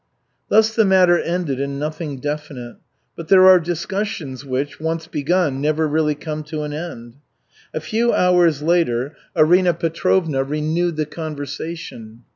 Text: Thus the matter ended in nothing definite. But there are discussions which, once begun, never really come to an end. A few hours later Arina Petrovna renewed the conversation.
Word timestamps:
Thus 0.49 0.73
the 0.73 0.83
matter 0.83 1.19
ended 1.19 1.59
in 1.59 1.77
nothing 1.77 2.17
definite. 2.19 2.77
But 3.15 3.27
there 3.27 3.45
are 3.47 3.59
discussions 3.59 4.43
which, 4.43 4.79
once 4.79 5.05
begun, 5.05 5.61
never 5.61 5.87
really 5.87 6.15
come 6.15 6.41
to 6.45 6.63
an 6.63 6.73
end. 6.73 7.17
A 7.71 7.79
few 7.79 8.11
hours 8.11 8.63
later 8.63 9.15
Arina 9.37 9.75
Petrovna 9.75 10.43
renewed 10.43 10.95
the 10.95 11.05
conversation. 11.05 12.23